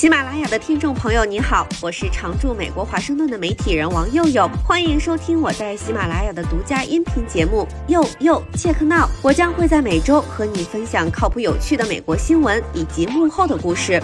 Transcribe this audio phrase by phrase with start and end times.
[0.00, 9.06] 喜马拉雅的听众朋友，你好，我是常驻美国华盛顿的媒体人王佑佑，欢迎收听我在喜马拉雅的独家音频节目《佑佑切克闹》。
[9.22, 14.02] 我将会在每周和你分享靠谱有趣的美国新闻以及幕后的故事。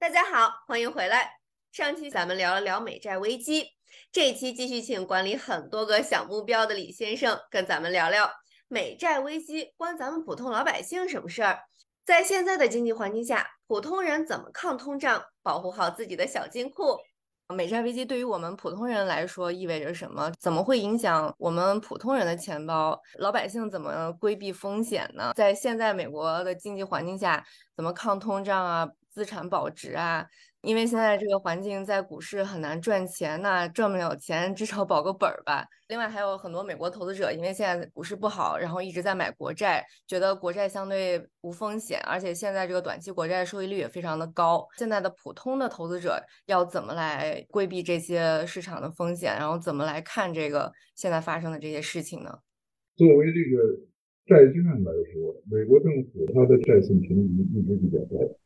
[0.00, 1.34] 大家好，欢迎回来。
[1.70, 3.66] 上期咱们聊了聊美债危机，
[4.10, 8.28] 这期继续请管理很多个小目标的李先生跟咱们聊聊
[8.66, 11.60] 美债危机关咱们普通老百姓什么事儿。
[12.04, 16.98] 在现在的经济环境下，普通人怎么抗通胀，保护好自己的小金库？
[17.54, 20.32] 美债危机对于我们普通人来说意味着什么？
[20.40, 22.98] 怎么会影响我们普通人的钱包？
[23.18, 25.32] 老百姓怎么规避风险呢？
[25.36, 27.44] 在现在美国的经济环境下，
[27.76, 28.88] 怎么抗通胀啊？
[29.10, 30.26] 资产保值啊？
[30.62, 35.66] 因为现在这个环境，在股市很难赚钱，那赚不了钱，至少保个本儿吧。
[35.88, 44.64] 另外还有很多美国投资者，因为现在股市不好，然后一直在买国债，觉得国债相对无风险，而且现在这个短期国债收益率也非常的高。
[44.78, 52.38] 现在的普通的投资者要怎么来规避这些市场的风险，然后怎么来看这个现在发生的这些事情呢？
[52.94, 53.80] 作为这个
[54.26, 58.38] 债券来说，美国政府它的债信评级一直比较高。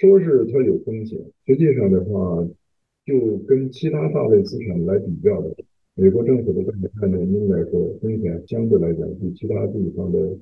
[0.00, 2.48] 说是它有风险，实际上的话，
[3.04, 5.54] 就跟其他大类资产来比较的，
[5.94, 10.38] 美国政府的债券呢，应该说风险相对来讲比其他地方的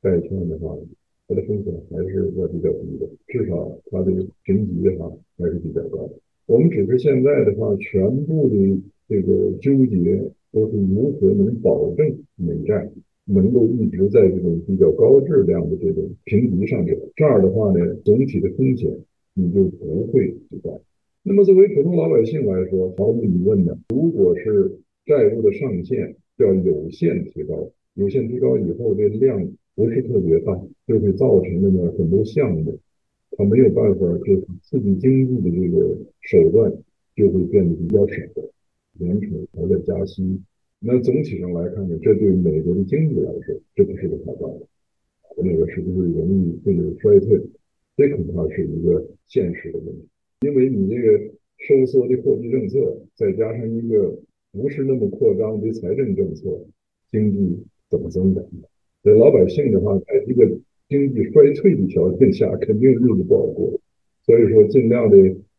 [0.00, 0.78] 债券的话，
[1.26, 4.12] 它的风险还是要比较低的，至少它的
[4.44, 6.12] 评级的话还是比较高的。
[6.46, 10.22] 我们只是现在的话，全部的这个纠结
[10.52, 12.88] 都是如何能保证美债。
[13.32, 18.90] 能够一直在这种比较高质量的这种评级上面，这样的话呢，总体的风险
[19.34, 20.80] 你就不会知道。
[21.22, 32.78] 那么作为普通老百姓来说，毫无疑问的，如果是债务的上限要有限提高，有限提高以后，这量不是特别大，就会造成的呢很多项目
[33.36, 36.72] 它没有办法就刺激经济的这个手段
[37.14, 38.14] 就会变得比较少，
[38.98, 40.40] 联储还在加息。
[40.82, 44.66] 那总体上来看呢，这对美国的经济来说，这不是个好办法。
[45.36, 47.38] 那个是不是容易这个衰退？
[47.96, 50.08] 这恐怕是一个现实的问题。
[50.40, 51.18] 因为你这个
[51.58, 54.18] 收缩的货币政策，再加上一个
[54.52, 56.48] 不是那么扩张的财政政策，
[57.10, 58.42] 经济怎么增长？
[59.02, 60.46] 这老百姓的话，在一个
[60.88, 63.78] 经济衰退的条件下，肯定日子不好过。
[64.24, 65.16] 所以说，尽量的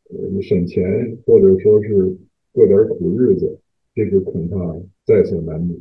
[0.09, 2.17] 呃省钱，或者说是
[2.51, 3.59] 过点苦日子，
[3.95, 4.79] 这个恐怕。
[5.03, 5.77] 在所难免。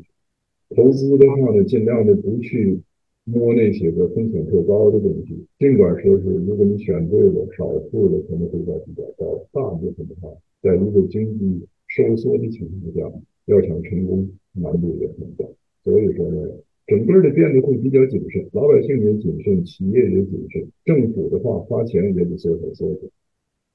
[0.75, 2.81] 投资的话呢，尽量的不去
[3.25, 5.45] 摸那些个风险特高的东西。
[5.59, 10.31] 尽管说是，如果你选对了，少数的可能回报比较高，大部分的话，
[10.63, 13.13] 在一个经济收缩的情况下，
[13.45, 15.45] 要想成功，难度也很大。
[15.85, 16.51] 所以说呢，
[16.87, 23.11] 整个的变得会比较谨慎，老百姓也谨慎，企业也谨慎，政府的话花钱也得缩手缩手。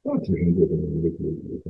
[0.03, 1.61] 大体上就这么一个结局。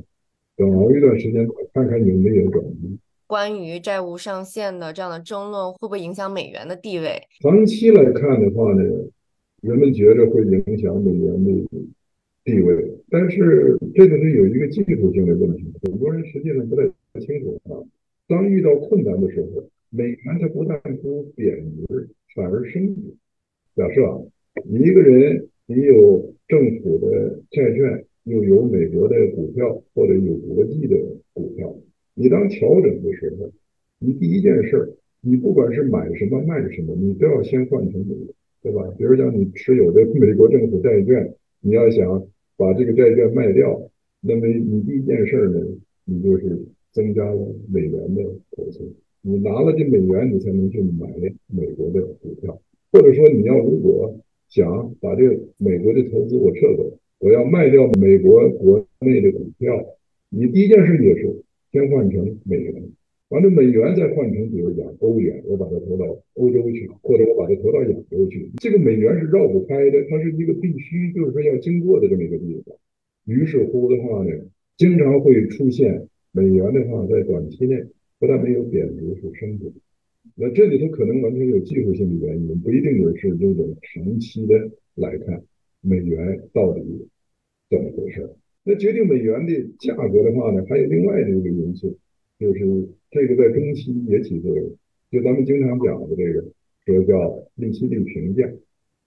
[0.56, 2.98] 等熬一段时间，看看有没有转机。
[3.26, 7.20] 关于债务上限的这样的争论，会不会影响美元的地位？
[7.40, 8.82] 长期来看的话呢，
[9.62, 11.50] 人们觉着会影响美元的
[12.44, 16.84] 地位，但是这个是有一个技术性的问题，很多人实际上不太
[17.20, 17.82] 清楚啊。
[18.28, 21.56] 当遇到困难的时候，美元它不但不贬
[21.88, 23.02] 值，反而升值。
[23.74, 24.18] 假设啊，
[24.64, 30.96] 你一个人你有政府的债券，又有美国的股票，或者有国际的
[31.32, 31.72] 股票。
[32.14, 33.50] 你当调整的时候，
[34.00, 38.26] 你第一件事，你不管是买什么卖什么，你都要先换成美元，
[38.62, 38.82] 对吧？
[38.98, 42.26] 比如讲你持有的美国政府债券，你要想
[42.56, 43.80] 把这个债券卖掉，
[44.20, 45.60] 那么你第一件事呢，
[46.04, 48.24] 你就是增加了美元的
[48.56, 48.92] 投资。
[49.22, 51.06] 你拿了这美元，你才能去买
[51.46, 52.60] 美国的股票，
[52.90, 59.96] 或者说你要如果想把这个美国的投资我撤走，我要卖掉美国国内的股票，
[60.28, 61.42] 你第一件事也是。
[61.72, 62.72] 先换成美元，
[63.28, 68.50] 完了美元再换成，比如讲欧元，我把它投到欧洲去，或者我把它投到亚洲去。
[68.56, 72.74] 这个美元是绕不开的，它是一个必须，就是说要经过的这么一个地方。
[73.26, 74.30] 于是乎的话呢，
[74.78, 77.84] 经常会出现美元的话在短期内
[78.18, 79.70] 不但没有贬值，是升值。
[80.34, 85.42] 那这里头可能完全有技术性的原因，不一定也是这种长期的来看，
[85.80, 87.08] 美元到底
[87.70, 88.30] 怎么回事？
[88.64, 91.96] 那决定美元的价格的话呢，还有另外的一个因素，
[92.38, 94.76] 就是这个在中期也起作用。
[95.10, 96.44] 就咱们经常讲的这个，
[96.84, 98.50] 说叫利息率评价，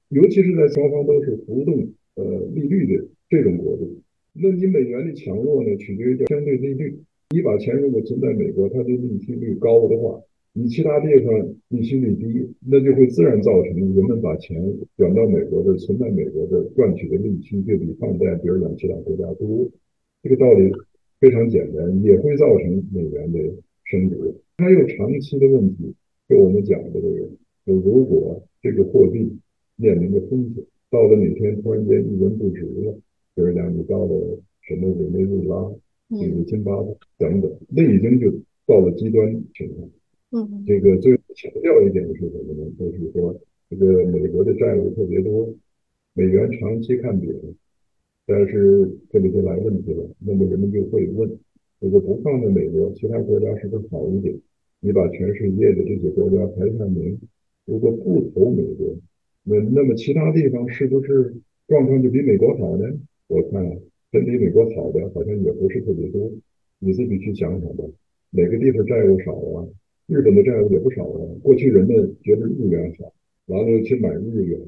[0.07, 4.01] 尤其是在双方都是浮动呃利率的这种国度，
[4.33, 7.03] 那你美元的强弱呢，取决于相对利率。
[7.31, 10.21] 你把钱如果存在美国，它的利息率高的话，
[10.59, 14.61] 你其他地方利息率低，那就会自然造成人们把钱
[14.97, 19.69] 转到美国的、存在美国的赚取的利息就比放在比如讲其他国家多。
[20.21, 20.69] 这个道理
[21.21, 23.39] 非常简单，也会造成美元的
[23.85, 24.35] 升值。
[24.57, 25.95] 还有长期的问题，
[26.27, 27.29] 就我们讲的这个，
[27.65, 29.31] 就如果这个货币
[29.77, 32.99] 面临着风险，到了哪天突然间一文不值了，
[33.33, 35.71] 比如讲你到了什么委内瑞拉、
[36.19, 38.29] 这个津巴布等等，那已经就
[38.65, 39.89] 到了极端情况。
[40.31, 42.71] 嗯，这个最强调一点是什么呢？
[42.77, 43.35] 就是说，
[43.69, 45.53] 这个美国的债务特别多，
[46.13, 47.33] 美元长期看贬，
[48.27, 50.07] 但是这里就来问题了。
[50.19, 51.39] 那么人们就会问：
[51.79, 54.37] 如果不放在美国，其他国家是不是好一点？
[54.81, 57.19] 你把全世界的这些国家排下名，
[57.65, 58.95] 如果不投美国，
[59.43, 61.35] 那那么其他地方是不是
[61.67, 62.85] 状况就比美国好呢？
[63.27, 63.79] 我看
[64.11, 66.31] 真比美国好的好像也不是特别多。
[66.77, 67.83] 你自己去想想吧，
[68.29, 69.67] 哪个地方债务少啊？
[70.09, 71.21] 日本的债务也不少啊。
[71.43, 73.13] 过去人们觉得日元好，
[73.45, 74.59] 完了又去买日元，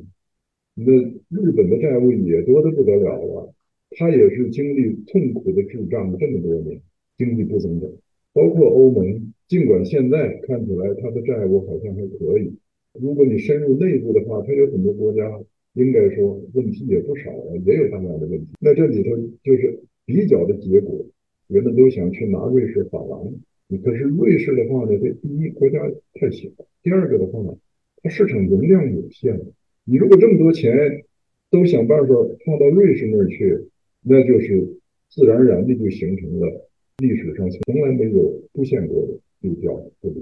[0.76, 3.50] 那日本的债务也多得不得了啊。
[3.98, 6.80] 他也是经历痛苦的滞胀这么多年，
[7.18, 7.90] 经济不增长。
[8.34, 12.54] 包括欧盟，尽管现在看起来它的债务好像还可以，
[12.94, 15.42] 如果你深入内部的话，它有很多国家
[15.74, 18.48] 应该说问题也不少啊，也有大量的问题。
[18.62, 21.06] 那这里头就是比较的结果，
[21.48, 23.34] 人们都想去拿瑞士法郎。
[23.78, 25.80] 可是瑞士的话呢，这第一国家
[26.14, 26.50] 太小，
[26.84, 27.58] 第二个的话呢，
[28.04, 29.40] 它市场容量有限。
[29.86, 31.04] 你如果这么多钱
[31.50, 32.14] 都想办法
[32.46, 33.68] 放到瑞士那儿去，
[34.04, 34.78] 那就是
[35.10, 40.16] 自然而然的就形成了历史上从来没有出现过的就叫这个。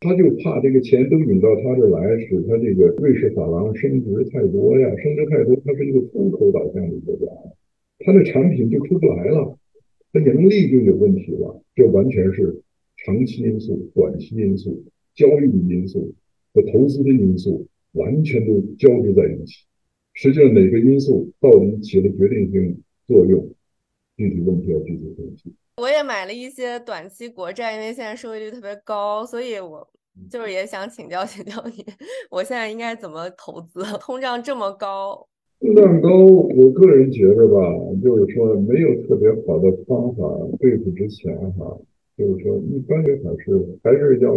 [0.00, 7.26] 他就怕这个钱都引到他这来，使他这个瑞士法郎升值太多呀，升值太多，它是一个出口导向的国家，
[7.98, 9.58] 它的产品就出不来了，
[10.12, 12.62] 它盈利就有问题了，这完全是。
[12.98, 14.84] 长期因素、短期因素、
[15.14, 16.12] 交易的因素
[16.52, 19.64] 和投资的因素完全都交织在一起。
[20.14, 23.48] 实际上，哪个因素到底起了决定性作用，
[24.16, 25.54] 具体问题要具体分析。
[25.76, 29.88] 我也买了一些短期国债，因为现在收益率特别高，所以我
[30.28, 31.84] 就是也想请教请教你，
[32.32, 33.84] 我现在应该怎么投资？
[34.02, 35.28] 通胀这么高，
[35.60, 37.60] 通胀高，我个人觉得吧，
[38.02, 40.24] 就是说没有特别好的方法
[40.58, 41.78] 对付之前哈。
[42.18, 44.34] 就是说，一般的还是还是要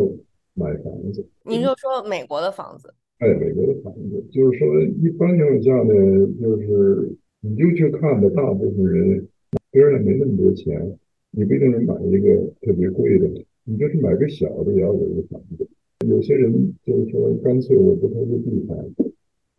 [0.54, 1.25] 买房子。
[1.44, 2.94] 您就说美国的房子？
[3.18, 5.94] 哎，美国的房子，就是说一般情况下呢，
[6.39, 9.28] 就是你就去看的，大部分人
[9.72, 10.95] 虽然没那么多钱，
[11.31, 13.28] 你不一定能买一个特别贵的，
[13.63, 15.68] 你就是买个小的也要有一个房子。
[16.07, 18.78] 有些人就是说，干脆我不投资地产，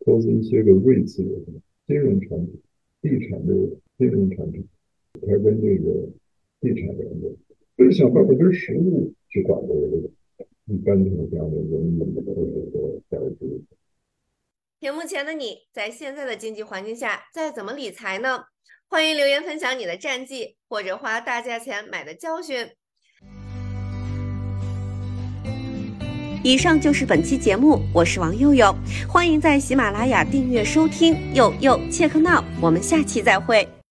[0.05, 1.39] 投资一些个瑞资的
[1.87, 2.57] 金融产品、
[3.01, 3.53] 地产的
[3.97, 4.65] 金融产品，
[5.27, 6.07] 它跟这个
[6.61, 7.35] 地产联动。
[7.77, 10.09] 就是想办法跟实物去管这个，
[10.65, 13.45] 一般情况下呢，人们都是说在这
[14.79, 18.43] 屏幕前的你在现在的经济环境下再怎么理财呢？
[18.89, 22.67] 欢迎留言分享你的战绩或者花大价钱买的教训。
[26.43, 28.75] 以上就是本期节目，我是王佑佑，
[29.07, 31.15] 欢迎在喜马拉雅订阅收听。
[31.33, 33.65] 佑佑切克闹，我们下期再会。